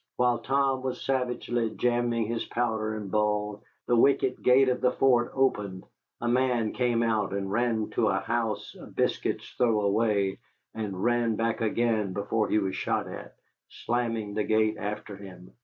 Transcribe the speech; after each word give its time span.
While 0.15 0.39
Tom 0.39 0.81
was 0.81 0.99
savagely 1.05 1.69
jamming 1.75 2.31
in 2.31 2.39
powder 2.49 2.95
and 2.95 3.11
ball, 3.11 3.61
the 3.85 3.95
wicket 3.95 4.41
gate 4.41 4.67
of 4.67 4.81
the 4.81 4.91
fort 4.93 5.29
opened, 5.35 5.83
a 6.19 6.27
man 6.27 6.73
came 6.73 7.03
out 7.03 7.33
and 7.33 7.51
ran 7.51 7.91
to 7.91 8.07
a 8.07 8.19
house 8.19 8.73
a 8.79 8.87
biscuit's 8.87 9.47
throw 9.59 9.81
away, 9.81 10.39
and 10.73 11.03
ran 11.03 11.35
back 11.35 11.61
again 11.61 12.13
before 12.13 12.49
he 12.49 12.57
was 12.57 12.75
shot 12.75 13.07
at, 13.07 13.35
slamming 13.69 14.33
the 14.33 14.43
gate 14.43 14.77
after 14.79 15.15
him. 15.17 15.53